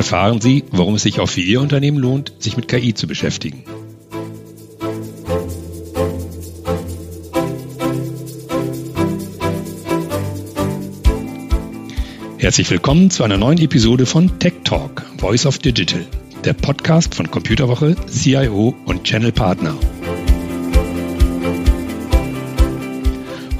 [0.00, 3.64] erfahren Sie, warum es sich auch für Ihr Unternehmen lohnt, sich mit KI zu beschäftigen.
[12.38, 16.06] Herzlich willkommen zu einer neuen Episode von Tech Talk, Voice of Digital,
[16.44, 19.76] der Podcast von Computerwoche, CIO und Channel Partner.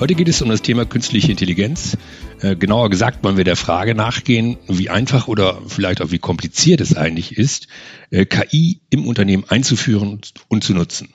[0.00, 1.98] Heute geht es um das Thema künstliche Intelligenz.
[2.43, 6.80] Äh, genauer gesagt wollen wir der Frage nachgehen, wie einfach oder vielleicht auch wie kompliziert
[6.80, 7.69] es eigentlich ist,
[8.10, 11.11] äh, KI im Unternehmen einzuführen und zu nutzen.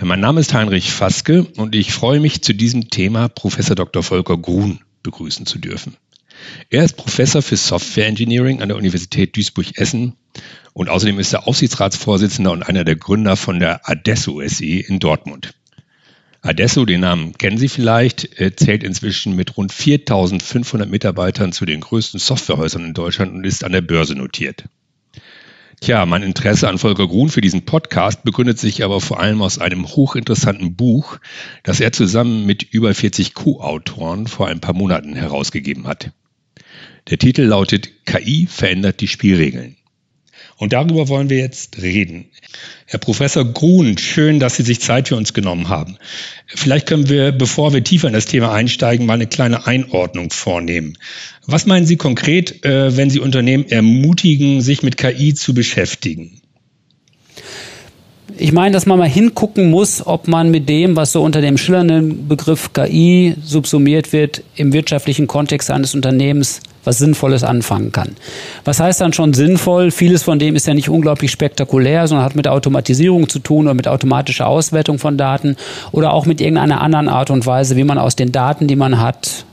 [0.00, 4.02] Äh, mein Name ist Heinrich Faske und ich freue mich, zu diesem Thema Professor Dr.
[4.02, 5.96] Volker Grun begrüßen zu dürfen.
[6.70, 10.14] Er ist Professor für Software Engineering an der Universität Duisburg-Essen
[10.72, 15.52] und außerdem ist er Aufsichtsratsvorsitzender und einer der Gründer von der Adesso SE in Dortmund.
[16.40, 21.80] Adesso, den Namen kennen Sie vielleicht, äh, zählt inzwischen mit rund 4500 Mitarbeitern zu den
[21.80, 24.64] größten Softwarehäusern in Deutschland und ist an der Börse notiert.
[25.80, 29.58] Tja, mein Interesse an Volker Grun für diesen Podcast begründet sich aber vor allem aus
[29.58, 31.18] einem hochinteressanten Buch,
[31.62, 36.10] das er zusammen mit über 40 Co-Autoren vor ein paar Monaten herausgegeben hat.
[37.10, 39.77] Der Titel lautet KI verändert die Spielregeln.
[40.58, 42.26] Und darüber wollen wir jetzt reden.
[42.86, 45.98] Herr Professor Grun, schön, dass Sie sich Zeit für uns genommen haben.
[46.46, 50.98] Vielleicht können wir, bevor wir tiefer in das Thema einsteigen, mal eine kleine Einordnung vornehmen.
[51.46, 56.40] Was meinen Sie konkret, äh, wenn Sie Unternehmen ermutigen, sich mit KI zu beschäftigen?
[58.36, 61.56] Ich meine, dass man mal hingucken muss, ob man mit dem, was so unter dem
[61.56, 68.16] schillernden Begriff KI subsumiert wird, im wirtschaftlichen Kontext eines Unternehmens was Sinnvolles anfangen kann.
[68.64, 69.90] Was heißt dann schon sinnvoll?
[69.90, 73.74] Vieles von dem ist ja nicht unglaublich spektakulär, sondern hat mit Automatisierung zu tun oder
[73.74, 75.56] mit automatischer Auswertung von Daten
[75.92, 79.00] oder auch mit irgendeiner anderen Art und Weise, wie man aus den Daten, die man
[79.00, 79.44] hat,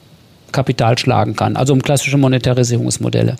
[0.55, 3.35] Kapital schlagen kann, also um klassische Monetarisierungsmodelle.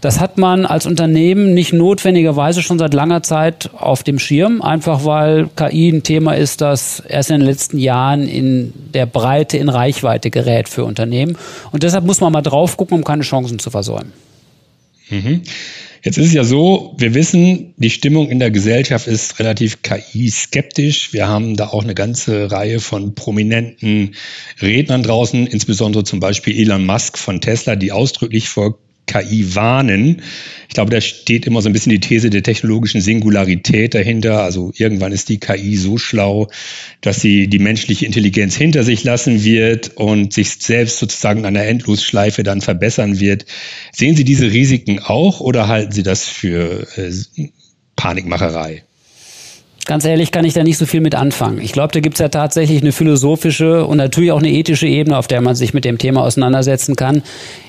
[0.00, 5.04] Das hat man als Unternehmen nicht notwendigerweise schon seit langer Zeit auf dem Schirm, einfach
[5.04, 9.68] weil KI ein Thema ist, das erst in den letzten Jahren in der Breite, in
[9.68, 11.38] Reichweite gerät für Unternehmen.
[11.70, 14.12] Und deshalb muss man mal drauf gucken, um keine Chancen zu versäumen.
[15.08, 15.42] Mhm.
[16.02, 21.12] Jetzt ist es ja so, wir wissen, die Stimmung in der Gesellschaft ist relativ KI-skeptisch.
[21.12, 24.14] Wir haben da auch eine ganze Reihe von prominenten
[24.62, 28.78] Rednern draußen, insbesondere zum Beispiel Elon Musk von Tesla, die ausdrücklich vor
[29.10, 30.22] KI warnen.
[30.68, 34.44] Ich glaube, da steht immer so ein bisschen die These der technologischen Singularität dahinter.
[34.44, 36.48] Also irgendwann ist die KI so schlau,
[37.00, 41.68] dass sie die menschliche Intelligenz hinter sich lassen wird und sich selbst sozusagen an der
[41.68, 43.46] Endlosschleife dann verbessern wird.
[43.92, 47.10] Sehen Sie diese Risiken auch oder halten Sie das für äh,
[47.96, 48.84] Panikmacherei?
[49.86, 51.60] Ganz ehrlich kann ich da nicht so viel mit anfangen.
[51.60, 55.16] Ich glaube, da gibt es ja tatsächlich eine philosophische und natürlich auch eine ethische Ebene,
[55.16, 57.22] auf der man sich mit dem Thema auseinandersetzen kann.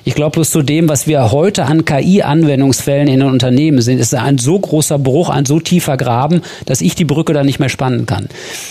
[0.04, 4.14] Ich glaube bloß zu dem, was wir heute an KI-Anwendungsfällen in den Unternehmen sind, ist
[4.14, 7.70] ein so großer Bruch, ein so tiefer Graben, dass ich die Brücke da nicht mehr
[7.70, 8.28] spannen kann.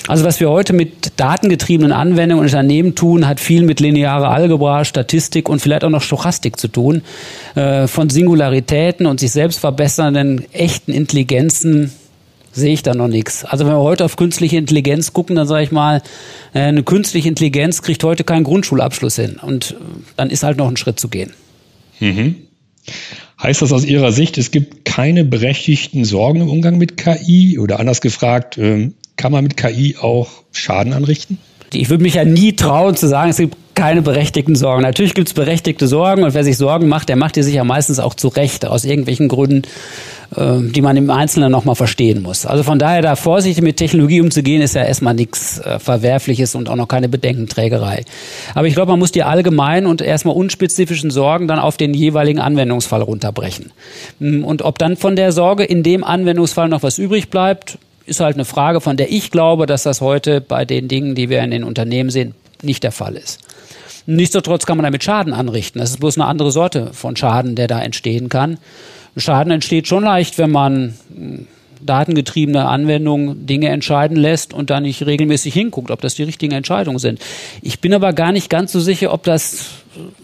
[0.07, 4.85] Also was wir heute mit datengetriebenen Anwendungen in Unternehmen tun, hat viel mit linearer Algebra,
[4.85, 7.01] Statistik und vielleicht auch noch Stochastik zu tun.
[7.55, 11.91] Äh, von Singularitäten und sich selbst verbessernden echten Intelligenzen
[12.51, 13.45] sehe ich da noch nichts.
[13.45, 16.01] Also wenn wir heute auf künstliche Intelligenz gucken, dann sage ich mal,
[16.53, 19.37] äh, eine künstliche Intelligenz kriegt heute keinen Grundschulabschluss hin.
[19.41, 19.75] Und
[20.17, 21.31] dann ist halt noch ein Schritt zu gehen.
[21.99, 22.35] Mhm.
[23.41, 27.57] Heißt das aus Ihrer Sicht, es gibt keine berechtigten Sorgen im Umgang mit KI?
[27.57, 31.37] Oder anders gefragt, ähm, kann man mit KI auch Schaden anrichten?
[31.73, 34.81] Ich würde mich ja nie trauen zu sagen, es gibt keine berechtigten Sorgen.
[34.81, 37.63] Natürlich gibt es berechtigte Sorgen und wer sich Sorgen macht, der macht die sich ja
[37.63, 39.63] meistens auch zurecht, aus irgendwelchen Gründen,
[40.35, 42.45] äh, die man im Einzelnen nochmal verstehen muss.
[42.45, 46.69] Also von daher da vorsichtig mit Technologie umzugehen, ist ja erstmal nichts äh, Verwerfliches und
[46.69, 48.05] auch noch keine Bedenkenträgerei.
[48.55, 52.39] Aber ich glaube, man muss die allgemeinen und erstmal unspezifischen Sorgen dann auf den jeweiligen
[52.39, 53.71] Anwendungsfall runterbrechen.
[54.19, 58.19] Mm, und ob dann von der Sorge in dem Anwendungsfall noch was übrig bleibt, ist
[58.19, 61.41] halt eine Frage, von der ich glaube, dass das heute bei den Dingen, die wir
[61.41, 63.39] in den Unternehmen sehen, nicht der Fall ist.
[64.05, 65.79] Nichtsdestotrotz kann man damit Schaden anrichten.
[65.79, 68.57] Das ist bloß eine andere Sorte von Schaden, der da entstehen kann.
[69.17, 71.47] Schaden entsteht schon leicht, wenn man hm,
[71.85, 76.99] datengetriebene Anwendungen Dinge entscheiden lässt und da nicht regelmäßig hinguckt, ob das die richtigen Entscheidungen
[76.99, 77.19] sind.
[77.61, 79.69] Ich bin aber gar nicht ganz so sicher, ob das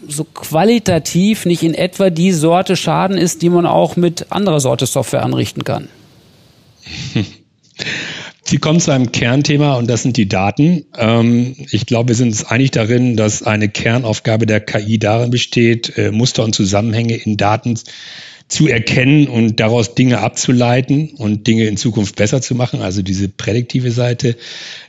[0.08, 4.86] so qualitativ nicht in etwa die Sorte Schaden ist, die man auch mit anderer Sorte
[4.86, 5.90] Software anrichten kann.
[8.50, 10.86] Sie kommen zu einem Kernthema und das sind die Daten.
[10.98, 15.98] Ähm, ich glaube, wir sind uns einig darin, dass eine Kernaufgabe der KI darin besteht,
[15.98, 17.78] äh, Muster und Zusammenhänge in Daten
[18.48, 23.28] zu erkennen und daraus Dinge abzuleiten und Dinge in Zukunft besser zu machen, also diese
[23.28, 24.38] prädiktive Seite.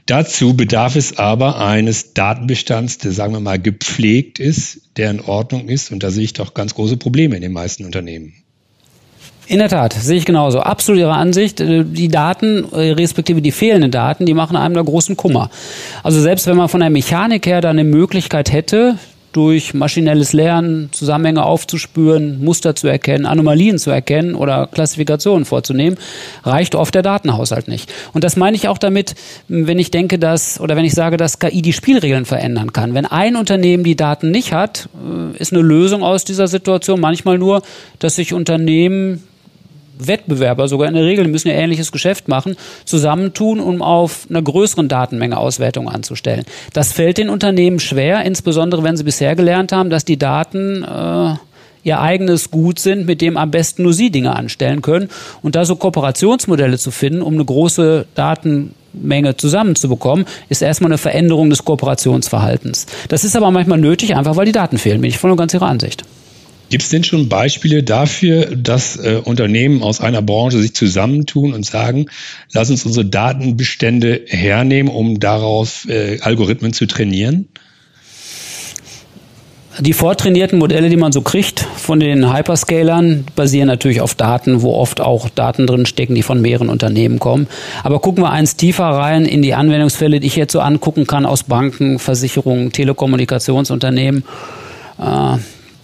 [0.06, 5.68] Dazu bedarf es aber eines Datenbestands, der, sagen wir mal, gepflegt ist, der in Ordnung
[5.68, 5.90] ist.
[5.90, 8.34] Und da sehe ich doch ganz große Probleme in den meisten Unternehmen.
[9.48, 10.60] In der Tat, sehe ich genauso.
[10.60, 11.60] Absolut Ihre Ansicht.
[11.60, 15.48] Äh, die Daten, äh, respektive die fehlenden Daten, die machen einem da großen Kummer.
[16.02, 18.96] Also selbst wenn man von der Mechanik her da eine Möglichkeit hätte,
[19.32, 25.98] durch maschinelles Lernen Zusammenhänge aufzuspüren, Muster zu erkennen, Anomalien zu erkennen oder Klassifikationen vorzunehmen,
[26.44, 27.92] reicht oft der Datenhaushalt nicht.
[28.12, 29.14] Und das meine ich auch damit,
[29.48, 32.94] wenn ich denke, dass oder wenn ich sage, dass KI die Spielregeln verändern kann.
[32.94, 37.38] Wenn ein Unternehmen die Daten nicht hat, äh, ist eine Lösung aus dieser Situation manchmal
[37.38, 37.62] nur,
[37.98, 39.22] dass sich Unternehmen
[39.98, 44.42] Wettbewerber sogar in der Regel, die müssen ja ähnliches Geschäft machen, zusammentun, um auf einer
[44.42, 46.44] größeren Datenmenge Auswertung anzustellen.
[46.72, 51.34] Das fällt den Unternehmen schwer, insbesondere wenn sie bisher gelernt haben, dass die Daten äh,
[51.82, 55.08] ihr eigenes Gut sind, mit dem am besten nur sie Dinge anstellen können.
[55.42, 61.50] Und da so Kooperationsmodelle zu finden, um eine große Datenmenge zusammenzubekommen, ist erstmal eine Veränderung
[61.50, 62.86] des Kooperationsverhaltens.
[63.08, 65.00] Das ist aber manchmal nötig, einfach weil die Daten fehlen.
[65.00, 66.04] Bin ich voll und ganz Ihrer Ansicht.
[66.70, 71.64] Gibt es denn schon Beispiele dafür, dass äh, Unternehmen aus einer Branche sich zusammentun und
[71.64, 72.06] sagen,
[72.52, 77.48] lass uns unsere Datenbestände hernehmen, um darauf äh, Algorithmen zu trainieren?
[79.80, 84.74] Die vortrainierten Modelle, die man so kriegt von den Hyperscalern, basieren natürlich auf Daten, wo
[84.74, 87.46] oft auch Daten drin stecken, die von mehreren Unternehmen kommen.
[87.84, 91.24] Aber gucken wir eins tiefer rein in die Anwendungsfälle, die ich jetzt so angucken kann
[91.24, 94.24] aus Banken, Versicherungen, Telekommunikationsunternehmen.
[94.98, 95.36] Äh,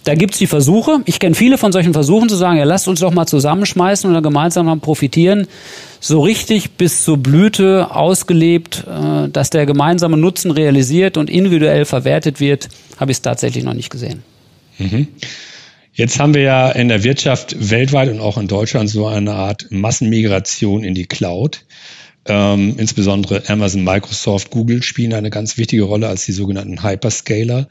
[0.05, 1.01] da gibt's die Versuche.
[1.05, 4.23] Ich kenne viele von solchen Versuchen zu sagen, ja, lasst uns doch mal zusammenschmeißen dann
[4.23, 5.47] gemeinsam profitieren.
[5.99, 12.39] So richtig bis zur Blüte ausgelebt, äh, dass der gemeinsame Nutzen realisiert und individuell verwertet
[12.39, 14.23] wird, habe ich es tatsächlich noch nicht gesehen.
[14.77, 15.07] Mhm.
[15.93, 19.67] Jetzt haben wir ja in der Wirtschaft weltweit und auch in Deutschland so eine Art
[19.71, 21.65] Massenmigration in die Cloud.
[22.27, 27.69] Ähm, insbesondere Amazon, Microsoft, Google spielen eine ganz wichtige Rolle als die sogenannten Hyperscaler.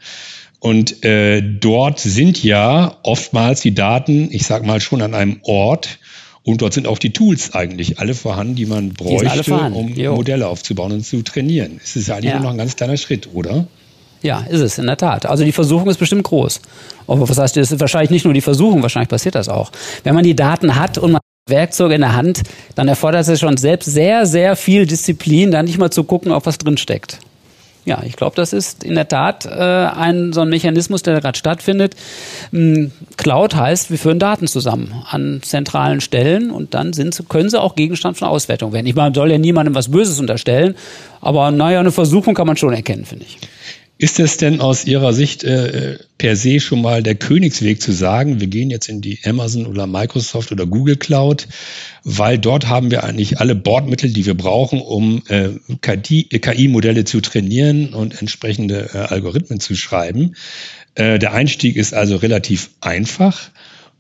[0.65, 5.99] Und äh, dort sind ja oftmals die Daten, ich sag mal, schon an einem Ort.
[6.43, 10.15] Und dort sind auch die Tools eigentlich alle vorhanden, die man bräuchte, die um jo.
[10.15, 11.81] Modelle aufzubauen und zu trainieren.
[11.85, 12.37] Es ist ja eigentlich ja.
[12.37, 13.67] nur noch ein ganz kleiner Schritt, oder?
[14.23, 15.27] Ja, ist es, in der Tat.
[15.27, 16.63] Also die Versuchung ist bestimmt groß.
[17.09, 19.71] Aber was heißt, es ist wahrscheinlich nicht nur die Versuchung, wahrscheinlich passiert das auch.
[20.03, 22.43] Wenn man die Daten hat und man Werkzeuge in der Hand,
[22.75, 26.47] dann erfordert es schon selbst sehr, sehr viel Disziplin, da nicht mal zu gucken, ob
[26.47, 27.19] was drin steckt.
[27.85, 31.21] Ja, ich glaube, das ist in der Tat äh, ein so ein Mechanismus, der da
[31.21, 31.95] gerade stattfindet.
[32.53, 37.61] Ähm, Cloud heißt, wir führen Daten zusammen an zentralen Stellen und dann sind, können sie
[37.61, 38.87] auch Gegenstand von Auswertung werden.
[38.87, 40.75] Ich meine, man soll ja niemandem was Böses unterstellen,
[41.21, 43.39] aber naja, eine Versuchung kann man schon erkennen, finde ich.
[44.05, 48.39] Ist es denn aus Ihrer Sicht äh, per se schon mal der Königsweg zu sagen,
[48.39, 51.49] wir gehen jetzt in die Amazon oder Microsoft oder Google Cloud,
[52.03, 57.95] weil dort haben wir eigentlich alle Bordmittel, die wir brauchen, um äh, KI-Modelle zu trainieren
[57.95, 60.35] und entsprechende äh, Algorithmen zu schreiben.
[60.97, 63.53] Äh, der Einstieg ist also relativ einfach.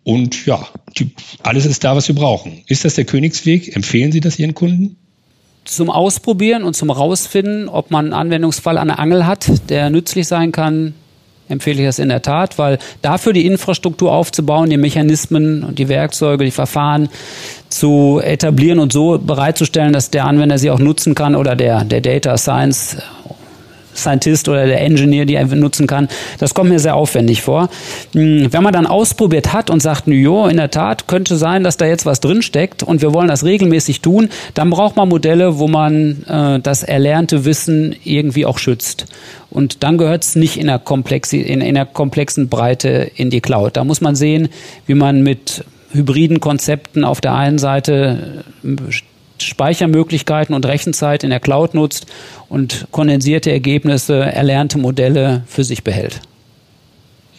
[0.02, 0.68] Und ja,
[0.98, 1.12] die,
[1.42, 2.62] alles ist da, was wir brauchen.
[2.66, 3.74] Ist das der Königsweg?
[3.74, 4.98] Empfehlen Sie das Ihren Kunden?
[5.64, 10.26] Zum Ausprobieren und zum Rausfinden, ob man einen Anwendungsfall an der Angel hat, der nützlich
[10.26, 10.94] sein kann,
[11.48, 15.88] empfehle ich das in der Tat, weil dafür die Infrastruktur aufzubauen, die Mechanismen und die
[15.88, 17.08] Werkzeuge, die Verfahren
[17.68, 22.00] zu etablieren und so bereitzustellen, dass der Anwender sie auch nutzen kann oder der, der
[22.00, 22.96] Data Science
[23.94, 26.08] Scientist oder der Engineer, die er nutzen kann.
[26.38, 27.68] Das kommt mir sehr aufwendig vor.
[28.12, 31.76] Hm, wenn man dann ausprobiert hat und sagt, jo, in der Tat könnte sein, dass
[31.76, 35.68] da jetzt was drinsteckt und wir wollen das regelmäßig tun, dann braucht man Modelle, wo
[35.68, 39.06] man äh, das erlernte Wissen irgendwie auch schützt.
[39.50, 43.40] Und dann gehört es nicht in der, Komplexi in, in der komplexen Breite in die
[43.40, 43.76] Cloud.
[43.76, 44.48] Da muss man sehen,
[44.86, 48.44] wie man mit hybriden Konzepten auf der einen Seite
[49.38, 52.06] Speichermöglichkeiten und Rechenzeit in der Cloud nutzt
[52.48, 56.20] und kondensierte Ergebnisse, erlernte Modelle für sich behält.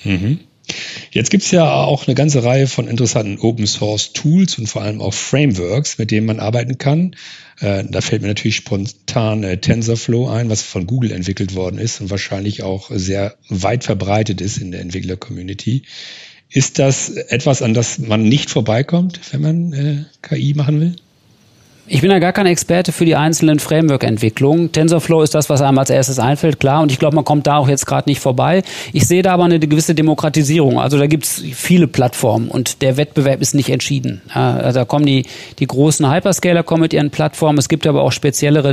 [0.03, 0.39] Mhm.
[1.11, 4.81] Jetzt gibt es ja auch eine ganze Reihe von interessanten Open Source Tools und vor
[4.81, 7.15] allem auch Frameworks, mit denen man arbeiten kann.
[7.59, 12.01] Äh, da fällt mir natürlich spontan äh, TensorFlow ein, was von Google entwickelt worden ist
[12.01, 15.83] und wahrscheinlich auch sehr weit verbreitet ist in der Entwickler-Community.
[16.49, 20.95] Ist das etwas, an das man nicht vorbeikommt, wenn man äh, KI machen will?
[21.88, 24.72] Ich bin ja gar kein Experte für die einzelnen Framework-Entwicklungen.
[24.72, 26.82] TensorFlow ist das, was einem als erstes einfällt, klar.
[26.82, 28.63] Und ich glaube, man kommt da auch jetzt gerade nicht vorbei.
[28.92, 30.80] Ich sehe da aber eine gewisse Demokratisierung.
[30.80, 34.22] Also da gibt es viele Plattformen und der Wettbewerb ist nicht entschieden.
[34.34, 35.25] Ja, da kommen die,
[35.60, 37.60] die großen Hyperscaler kommen mit ihren Plattformen.
[37.60, 38.72] Es gibt aber auch speziellere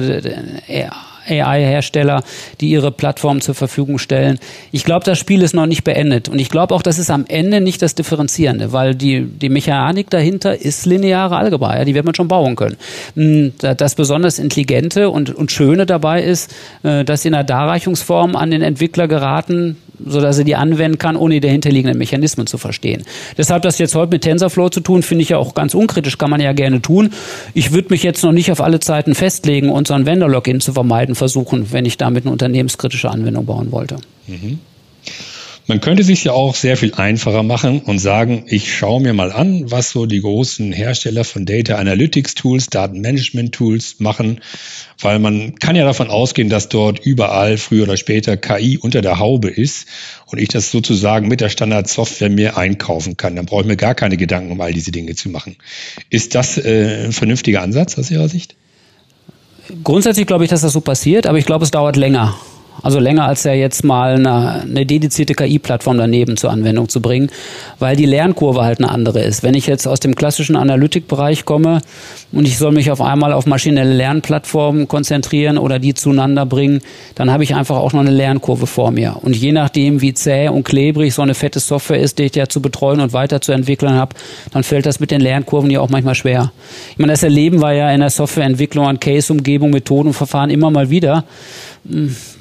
[0.66, 0.88] äh,
[1.28, 2.22] AI-Hersteller,
[2.60, 4.38] die ihre Plattform zur Verfügung stellen.
[4.70, 6.28] Ich glaube, das Spiel ist noch nicht beendet.
[6.28, 10.10] Und ich glaube auch, das ist am Ende nicht das Differenzierende, weil die, die Mechanik
[10.10, 11.78] dahinter ist lineare Algebra.
[11.78, 12.76] Ja, die wird man schon bauen können.
[13.14, 18.36] Hm, das besonders Intelligente und, und Schöne dabei ist, äh, dass sie in der Darreichungsform
[18.36, 23.04] an den Entwickler geraten, sodass er die anwenden kann, ohne die dahinterliegenden Mechanismen zu verstehen.
[23.38, 26.30] Deshalb das jetzt heute mit TensorFlow zu tun, finde ich ja auch ganz unkritisch, kann
[26.30, 27.10] man ja gerne tun.
[27.54, 31.72] Ich würde mich jetzt noch nicht auf alle Zeiten festlegen ein Vendor-Login zu vermeiden versuchen,
[31.72, 33.96] wenn ich damit eine unternehmenskritische Anwendung bauen wollte.
[34.26, 34.58] Mhm.
[35.68, 39.30] Man könnte sich ja auch sehr viel einfacher machen und sagen, ich schaue mir mal
[39.30, 44.40] an, was so die großen Hersteller von Data Analytics Tools, Datenmanagement Tools machen,
[45.00, 49.20] weil man kann ja davon ausgehen, dass dort überall früher oder später KI unter der
[49.20, 49.86] Haube ist
[50.26, 53.36] und ich das sozusagen mit der Standardsoftware mir einkaufen kann.
[53.36, 55.56] Dann brauche ich mir gar keine Gedanken, um all diese Dinge zu machen.
[56.10, 58.56] Ist das äh, ein vernünftiger Ansatz aus Ihrer Sicht?
[59.84, 62.34] Grundsätzlich glaube ich, dass das so passiert, aber ich glaube, es dauert länger.
[62.80, 67.30] Also länger als ja jetzt mal eine, eine dedizierte KI-Plattform daneben zur Anwendung zu bringen,
[67.78, 69.42] weil die Lernkurve halt eine andere ist.
[69.42, 71.82] Wenn ich jetzt aus dem klassischen Analytikbereich komme
[72.32, 76.80] und ich soll mich auf einmal auf maschinelle Lernplattformen konzentrieren oder die zueinander bringen,
[77.14, 79.16] dann habe ich einfach auch noch eine Lernkurve vor mir.
[79.22, 82.48] Und je nachdem, wie zäh und klebrig so eine fette Software ist, die ich ja
[82.48, 84.16] zu betreuen und weiterzuentwickeln habe,
[84.52, 86.52] dann fällt das mit den Lernkurven ja auch manchmal schwer.
[86.92, 90.70] Ich meine, das Erleben war ja in der Softwareentwicklung an Case-Umgebung, Methoden und Verfahren immer
[90.70, 91.24] mal wieder.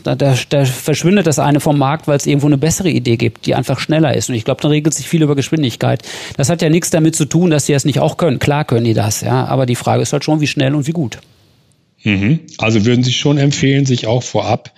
[0.03, 3.45] Da, da, da verschwindet das eine vom Markt, weil es irgendwo eine bessere Idee gibt,
[3.45, 4.29] die einfach schneller ist.
[4.29, 6.01] Und ich glaube, dann regelt sich viel über Geschwindigkeit.
[6.37, 8.39] Das hat ja nichts damit zu tun, dass sie es nicht auch können.
[8.39, 9.45] Klar können die das, ja.
[9.45, 11.19] Aber die Frage ist halt schon, wie schnell und wie gut.
[12.03, 12.39] Mhm.
[12.57, 14.71] Also würden Sie schon empfehlen, sich auch vorab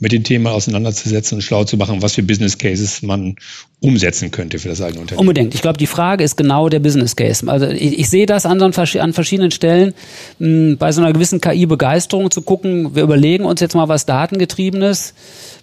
[0.00, 3.36] mit dem Thema auseinanderzusetzen und schlau zu machen, was für Business Cases man
[3.80, 5.20] umsetzen könnte für das eigene Unternehmen.
[5.20, 5.54] Unbedingt.
[5.54, 7.48] Ich glaube, die Frage ist genau der Business Case.
[7.48, 9.94] Also ich, ich sehe das an, an verschiedenen Stellen
[10.38, 14.04] mh, hm, bei so einer gewissen KI-Begeisterung zu gucken, wir überlegen uns jetzt mal was
[14.04, 15.14] Datengetriebenes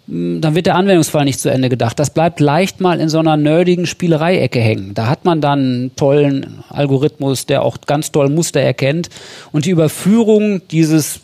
[0.07, 1.99] hm, dann wird der Anwendungsfall nicht zu Ende gedacht.
[1.99, 4.93] Das bleibt leicht mal in so einer nerdigen Spielereiecke hängen.
[4.93, 9.09] Da hat man dann einen tollen Algorithmus, der auch ganz toll Muster erkennt.
[9.51, 11.19] Und die Überführung dieses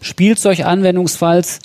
[0.00, 1.60] Spielzeuganwendungsfalls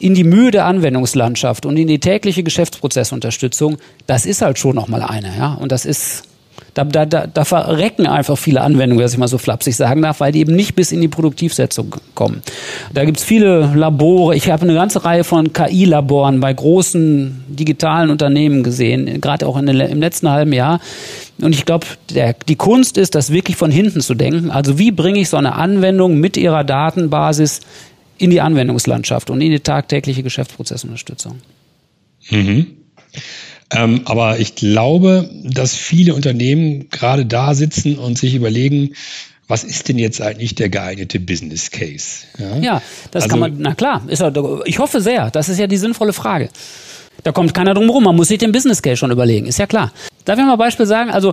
[0.00, 3.76] in die Mühe der Anwendungslandschaft und in die tägliche Geschäftsprozessunterstützung,
[4.06, 5.54] das ist halt schon nochmal eine, ja.
[5.54, 6.24] Und das ist,
[6.72, 10.32] da, da, da, verrecken einfach viele Anwendungen, was ich mal so flapsig sagen darf, weil
[10.32, 12.42] die eben nicht bis in die Produktivsetzung kommen.
[12.94, 14.34] Da gibt's viele Labore.
[14.34, 19.68] Ich habe eine ganze Reihe von KI-Laboren bei großen digitalen Unternehmen gesehen, gerade auch in
[19.68, 20.80] im letzten halben Jahr.
[21.42, 21.86] Und ich glaube,
[22.48, 24.50] die Kunst ist, das wirklich von hinten zu denken.
[24.50, 27.60] Also wie bringe ich so eine Anwendung mit ihrer Datenbasis
[28.20, 31.40] in die Anwendungslandschaft und in die tagtägliche Geschäftsprozessunterstützung.
[32.28, 32.66] Mhm.
[33.72, 38.94] Ähm, aber ich glaube, dass viele Unternehmen gerade da sitzen und sich überlegen,
[39.48, 42.26] was ist denn jetzt eigentlich der geeignete Business Case?
[42.38, 44.22] Ja, ja das also, kann man, na klar, ist,
[44.66, 46.50] ich hoffe sehr, das ist ja die sinnvolle Frage.
[47.22, 49.66] Da kommt keiner drum rum, man muss sich den Business Case schon überlegen, ist ja
[49.66, 49.92] klar.
[50.24, 51.10] Darf ich mal ein Beispiel sagen?
[51.10, 51.32] Also,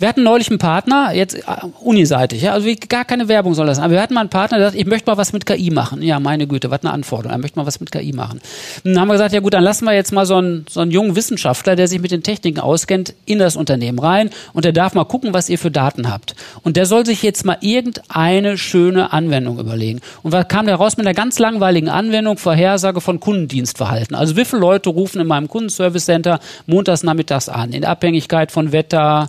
[0.00, 1.42] wir hatten neulich einen Partner, jetzt äh,
[1.80, 4.56] uniseitig, ja, also gar keine Werbung soll das sein, aber wir hatten mal einen Partner,
[4.56, 6.02] der sagt, ich möchte mal was mit KI machen.
[6.02, 8.40] Ja, meine Güte, was eine Anforderung, er möchte mal was mit KI machen.
[8.82, 10.80] Und dann haben wir gesagt, ja gut, dann lassen wir jetzt mal so einen, so
[10.80, 14.72] einen jungen Wissenschaftler, der sich mit den Techniken auskennt, in das Unternehmen rein und der
[14.72, 16.34] darf mal gucken, was ihr für Daten habt.
[16.62, 20.00] Und der soll sich jetzt mal irgendeine schöne Anwendung überlegen.
[20.22, 24.16] Und was kam der raus mit einer ganz langweiligen Anwendung, Vorhersage von Kundendienstverhalten.
[24.16, 28.72] Also wie viele Leute rufen in meinem Kundenservice Center montags nachmittags an, in Abhängigkeit von
[28.72, 29.28] Wetter,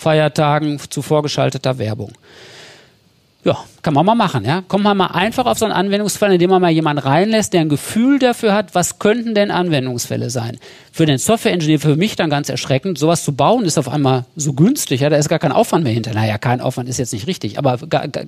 [0.00, 2.12] Feiertagen zu vorgeschalteter Werbung.
[3.42, 4.62] Ja, kann man mal machen, ja.
[4.68, 7.70] Kommt man mal einfach auf so einen Anwendungsfall, indem man mal jemanden reinlässt, der ein
[7.70, 10.58] Gefühl dafür hat, was könnten denn Anwendungsfälle sein.
[10.92, 14.52] Für den Software-Engineer, für mich dann ganz erschreckend, sowas zu bauen ist auf einmal so
[14.52, 16.12] günstig, ja, da ist gar kein Aufwand mehr hinter.
[16.12, 17.78] Naja, kein Aufwand ist jetzt nicht richtig, aber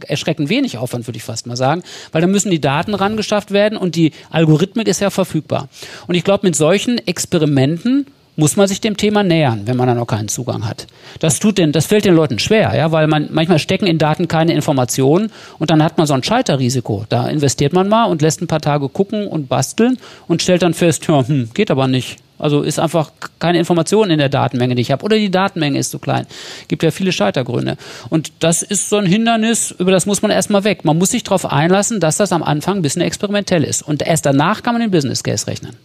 [0.09, 3.77] erschreckend wenig Aufwand, würde ich fast mal sagen, weil da müssen die Daten rangeschafft werden
[3.77, 5.69] und die Algorithmik ist ja verfügbar.
[6.07, 9.95] Und ich glaube, mit solchen Experimenten muss man sich dem Thema nähern, wenn man da
[9.95, 10.87] noch keinen Zugang hat.
[11.21, 14.29] Das tut den, das fällt den Leuten schwer, ja, weil man manchmal stecken in Daten
[14.29, 17.05] keine Informationen und dann hat man so ein Scheiterrisiko.
[17.09, 19.99] Da investiert man mal und lässt ein paar Tage gucken und basteln
[20.29, 22.19] und stellt dann fest, ja, hm, geht aber nicht.
[22.39, 25.05] Also ist einfach keine Information in der Datenmenge, die ich habe.
[25.05, 26.27] Oder die Datenmenge ist zu klein.
[26.67, 27.77] Gibt ja viele Scheitergründe.
[28.11, 30.85] Und das ist so ein Hindernis, über das muss man erstmal weg.
[30.85, 33.83] Man muss sich darauf einlassen, dass das am Anfang ein bisschen experimentell ist.
[33.83, 35.77] Und erst danach kann man den Business Case rechnen.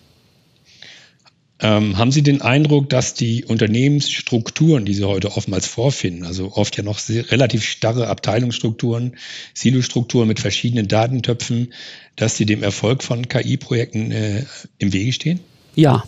[1.59, 6.77] Ähm, haben Sie den Eindruck, dass die Unternehmensstrukturen, die Sie heute oftmals vorfinden, also oft
[6.77, 9.17] ja noch sehr, relativ starre Abteilungsstrukturen,
[9.55, 11.73] Silostrukturen mit verschiedenen Datentöpfen,
[12.15, 14.45] dass sie dem Erfolg von KI-Projekten äh,
[14.77, 15.39] im Wege stehen?
[15.75, 16.03] Ja.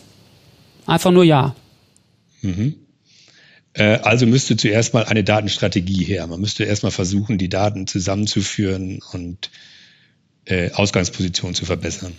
[0.86, 1.56] Einfach nur ja.
[2.42, 2.76] Mhm.
[3.72, 6.26] Äh, also müsste zuerst mal eine Datenstrategie her.
[6.28, 9.50] Man müsste erst mal versuchen, die Daten zusammenzuführen und
[10.44, 12.12] äh, Ausgangsposition zu verbessern?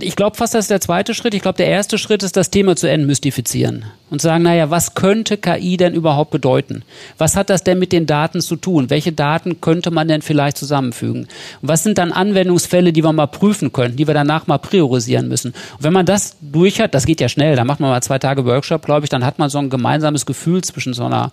[0.00, 1.34] Ich glaube fast, das ist der zweite Schritt.
[1.34, 5.36] Ich glaube, der erste Schritt ist, das Thema zu entmystifizieren und sagen, naja, was könnte
[5.36, 6.82] KI denn überhaupt bedeuten?
[7.18, 8.88] Was hat das denn mit den Daten zu tun?
[8.88, 11.22] Welche Daten könnte man denn vielleicht zusammenfügen?
[11.60, 15.28] Und was sind dann Anwendungsfälle, die wir mal prüfen können, die wir danach mal priorisieren
[15.28, 15.52] müssen?
[15.52, 18.18] Und wenn man das durch hat, das geht ja schnell, dann macht man mal zwei
[18.18, 21.30] Tage Workshop, glaube ich, dann hat man so ein gemeinsames Gefühl zwischen so einer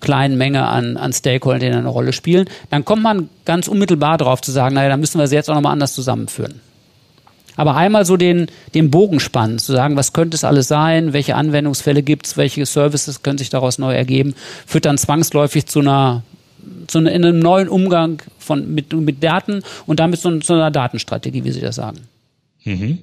[0.00, 4.40] kleinen Menge an, an Stakeholdern, die eine Rolle spielen, dann kommt man ganz unmittelbar darauf
[4.40, 6.60] zu sagen, naja, dann müssen wir sie jetzt auch nochmal anders zusammenführen.
[7.60, 11.34] Aber einmal so den, den Bogen spannen, zu sagen, was könnte es alles sein, welche
[11.34, 16.22] Anwendungsfälle gibt es, welche Services können sich daraus neu ergeben, führt dann zwangsläufig zu einer
[16.86, 21.52] zu einem neuen Umgang von, mit, mit Daten und damit zu, zu einer Datenstrategie, wie
[21.52, 21.98] Sie das sagen.
[22.64, 23.00] Mhm.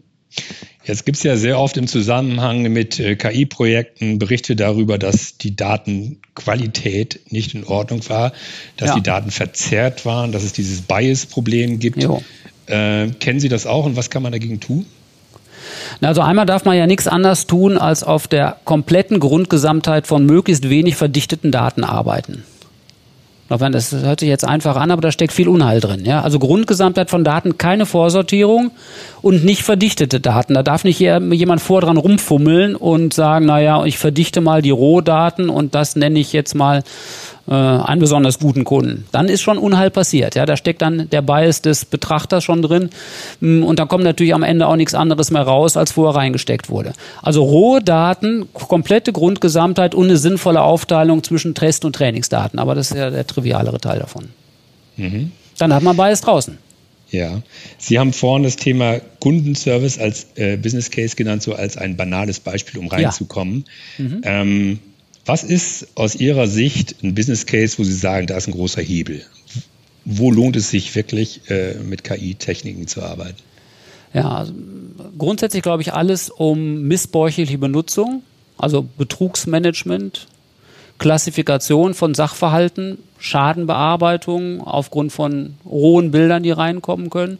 [0.83, 5.55] Jetzt gibt es ja sehr oft im Zusammenhang mit äh, KI-Projekten Berichte darüber, dass die
[5.55, 8.33] Datenqualität nicht in Ordnung war,
[8.75, 8.95] dass ja.
[8.95, 12.01] die Daten verzerrt waren, dass es dieses Bias-Problem gibt.
[12.01, 12.23] Jo.
[12.67, 14.85] Äh, kennen Sie das auch und was kann man dagegen tun?
[16.01, 20.69] Also einmal darf man ja nichts anders tun, als auf der kompletten Grundgesamtheit von möglichst
[20.69, 22.43] wenig verdichteten Daten arbeiten.
[23.49, 26.03] Das hört sich jetzt einfach an, aber da steckt viel Unheil drin.
[26.03, 26.21] Ja?
[26.21, 28.71] Also Grundgesamtheit von Daten, keine Vorsortierung
[29.21, 30.53] und nicht verdichtete Daten.
[30.53, 35.49] Da darf nicht jemand vor dran rumfummeln und sagen, naja, ich verdichte mal die Rohdaten
[35.49, 36.83] und das nenne ich jetzt mal
[37.47, 39.05] äh, einen besonders guten Kunden.
[39.11, 40.35] Dann ist schon Unheil passiert.
[40.35, 42.89] Ja, da steckt dann der Bias des Betrachters schon drin
[43.39, 46.69] mm, und da kommt natürlich am Ende auch nichts anderes mehr raus, als vorher reingesteckt
[46.69, 46.93] wurde.
[47.21, 52.59] Also rohe Daten, komplette Grundgesamtheit und eine sinnvolle Aufteilung zwischen Test- und Trainingsdaten.
[52.59, 54.29] Aber das ist ja der trivialere Teil davon.
[54.97, 55.31] Mhm.
[55.57, 56.57] Dann hat man Bias draußen.
[57.09, 57.41] Ja,
[57.77, 62.41] Sie haben vorhin das Thema Kundenservice als äh, Business Case genannt, so als ein banales
[62.41, 63.63] Beispiel, um reinzukommen.
[63.97, 64.03] Ja.
[64.03, 64.21] Mhm.
[64.23, 64.79] Ähm,
[65.27, 68.81] was ist aus Ihrer Sicht ein Business Case, wo Sie sagen, da ist ein großer
[68.81, 69.23] Hebel?
[70.05, 73.37] Wo lohnt es sich wirklich, äh, mit KI-Techniken zu arbeiten?
[74.13, 74.53] Ja, also
[75.17, 78.23] grundsätzlich glaube ich alles um missbräuchliche Benutzung,
[78.57, 80.27] also Betrugsmanagement,
[80.97, 87.37] Klassifikation von Sachverhalten, Schadenbearbeitung aufgrund von rohen Bildern, die reinkommen können,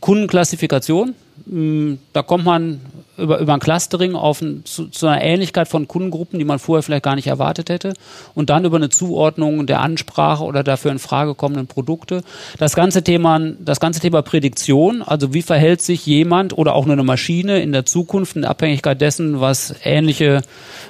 [0.00, 1.14] Kundenklassifikation.
[1.48, 2.80] Hm, da kommt man
[3.18, 6.82] über, über ein Clustering auf ein, zu, zu, einer Ähnlichkeit von Kundengruppen, die man vorher
[6.82, 7.94] vielleicht gar nicht erwartet hätte.
[8.34, 12.22] Und dann über eine Zuordnung der Ansprache oder dafür in Frage kommenden Produkte.
[12.58, 16.94] Das ganze Thema, das ganze Thema Prädiktion, also wie verhält sich jemand oder auch nur
[16.94, 20.42] eine Maschine in der Zukunft in Abhängigkeit dessen, was ähnliche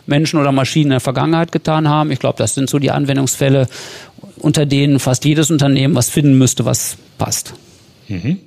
[0.06, 2.10] Menschen oder Maschinen in der Vergangenheit getan haben.
[2.10, 3.68] Ich glaube, das sind so die Anwendungsfälle,
[4.38, 7.54] unter denen fast jedes Unternehmen was finden müsste, was passt.
[8.08, 8.38] Mhm.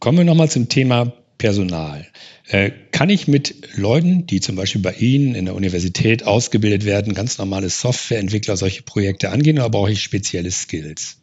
[0.00, 2.06] Kommen wir nochmal zum Thema Personal.
[2.46, 7.14] Äh, kann ich mit Leuten, die zum Beispiel bei Ihnen in der Universität ausgebildet werden,
[7.14, 11.17] ganz normale Softwareentwickler solche Projekte angehen oder brauche ich spezielle Skills?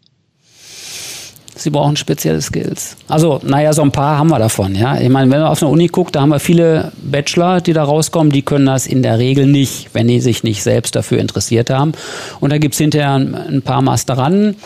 [1.57, 2.97] Sie brauchen spezielle Skills.
[3.07, 4.99] Also, naja, so ein paar haben wir davon, ja.
[4.99, 7.83] Ich meine, wenn man auf eine Uni guckt, da haben wir viele Bachelor, die da
[7.83, 11.69] rauskommen, die können das in der Regel nicht, wenn die sich nicht selbst dafür interessiert
[11.69, 11.93] haben.
[12.41, 14.57] Und da gibt's hinterher ein paar Masteranden.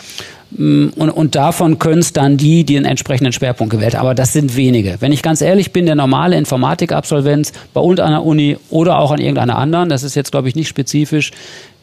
[0.50, 4.02] Mm, und, und davon können es dann die, die einen entsprechenden Schwerpunkt gewählt haben.
[4.02, 4.96] Aber das sind wenige.
[4.98, 9.12] Wenn ich ganz ehrlich bin, der normale Informatikabsolvent bei uns an der Uni oder auch
[9.12, 11.30] an irgendeiner anderen, das ist jetzt, glaube ich, nicht spezifisch,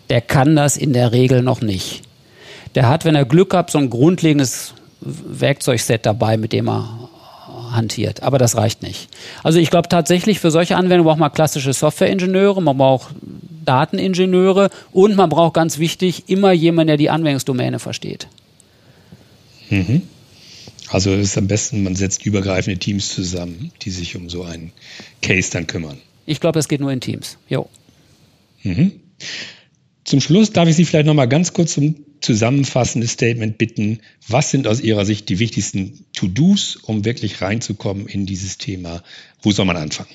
[0.09, 2.01] der kann das in der Regel noch nicht.
[2.75, 7.09] Der hat, wenn er Glück hat, so ein grundlegendes Werkzeugset dabei, mit dem er
[7.71, 8.23] hantiert.
[8.23, 9.09] Aber das reicht nicht.
[9.43, 13.15] Also ich glaube tatsächlich, für solche Anwendungen braucht man klassische Softwareingenieure, man braucht
[13.65, 18.27] Dateningenieure und man braucht ganz wichtig immer jemanden, der die Anwendungsdomäne versteht.
[19.69, 20.03] Mhm.
[20.89, 24.71] Also es ist am besten, man setzt übergreifende Teams zusammen, die sich um so einen
[25.21, 25.97] Case dann kümmern.
[26.25, 27.37] Ich glaube, das geht nur in Teams.
[27.49, 27.67] Jo.
[28.63, 28.93] Mhm.
[30.05, 33.99] Zum Schluss darf ich Sie vielleicht noch mal ganz kurz um zusammenfassendes Statement bitten.
[34.27, 39.03] Was sind aus Ihrer Sicht die wichtigsten To-Dos, um wirklich reinzukommen in dieses Thema?
[39.41, 40.09] Wo soll man anfangen?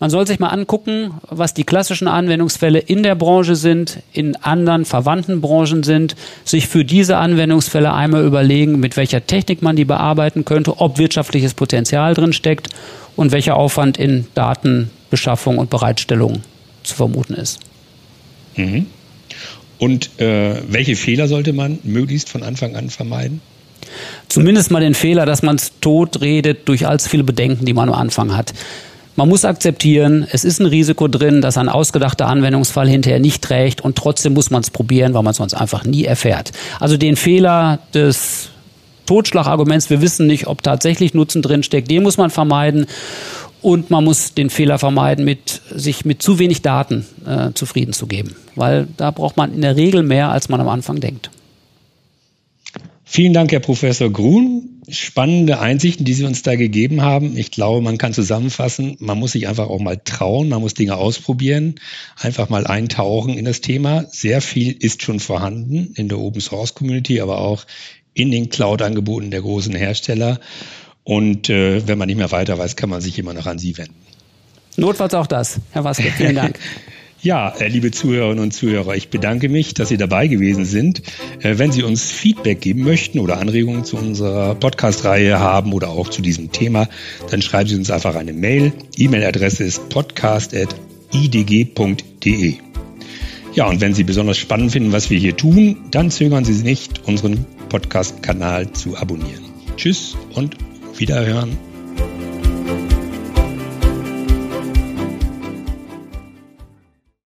[0.00, 4.84] Man soll sich mal angucken, was die klassischen Anwendungsfälle in der Branche sind, in anderen
[4.84, 10.44] verwandten Branchen sind, sich für diese Anwendungsfälle einmal überlegen, mit welcher Technik man die bearbeiten
[10.44, 12.68] könnte, ob wirtschaftliches Potenzial drin steckt
[13.14, 16.42] und welcher Aufwand in Datenbeschaffung und Bereitstellung
[16.82, 17.60] zu vermuten ist.
[18.56, 18.86] Mhm.
[19.78, 23.40] Und äh, welche Fehler sollte man möglichst von Anfang an vermeiden?
[24.28, 27.88] Zumindest mal den Fehler, dass man es tot redet durch allzu viele Bedenken, die man
[27.88, 28.52] am Anfang hat.
[29.16, 33.80] Man muss akzeptieren, es ist ein Risiko drin, dass ein ausgedachter Anwendungsfall hinterher nicht trägt
[33.80, 36.50] und trotzdem muss man es probieren, weil man es sonst einfach nie erfährt.
[36.80, 38.48] Also den Fehler des
[39.06, 42.86] Totschlagarguments, wir wissen nicht, ob tatsächlich Nutzen drinsteckt, den muss man vermeiden.
[43.64, 48.06] Und man muss den Fehler vermeiden, mit, sich mit zu wenig Daten äh, zufrieden zu
[48.06, 48.36] geben.
[48.56, 51.30] Weil da braucht man in der Regel mehr, als man am Anfang denkt.
[53.04, 54.82] Vielen Dank, Herr Professor Grun.
[54.90, 57.38] Spannende Einsichten, die Sie uns da gegeben haben.
[57.38, 60.96] Ich glaube, man kann zusammenfassen, man muss sich einfach auch mal trauen, man muss Dinge
[60.96, 61.76] ausprobieren,
[62.20, 64.04] einfach mal eintauchen in das Thema.
[64.10, 67.64] Sehr viel ist schon vorhanden in der Open Source Community, aber auch
[68.12, 70.38] in den Cloud-Angeboten der großen Hersteller.
[71.04, 73.76] Und äh, wenn man nicht mehr weiter weiß, kann man sich immer noch an Sie
[73.76, 73.94] wenden.
[74.76, 75.60] Notfalls auch das.
[75.72, 76.58] Herr Waske, vielen Dank.
[77.24, 81.00] Ja, äh, liebe Zuhörerinnen und Zuhörer, ich bedanke mich, dass Sie dabei gewesen sind.
[81.40, 86.10] Äh, wenn Sie uns Feedback geben möchten oder Anregungen zu unserer Podcast-Reihe haben oder auch
[86.10, 86.86] zu diesem Thema,
[87.30, 88.74] dann schreiben Sie uns einfach eine Mail.
[88.98, 92.54] E-Mail-Adresse ist podcast.idg.de.
[93.54, 97.08] Ja, und wenn Sie besonders spannend finden, was wir hier tun, dann zögern Sie nicht,
[97.08, 99.46] unseren Podcast-Kanal zu abonnieren.
[99.78, 100.58] Tschüss und
[100.98, 101.73] Wiederhören.